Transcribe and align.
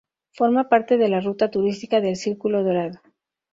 Forma 0.31 0.67
parte 0.67 0.97
de 0.97 1.09
la 1.09 1.19
ruta 1.21 1.51
turística 1.51 2.01
del 2.01 2.15
Círculo 2.15 2.63
Dorado. 2.63 3.01